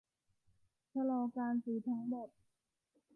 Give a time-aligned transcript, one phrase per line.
[0.91, 2.29] ชะลอการซื้อทั้งหมด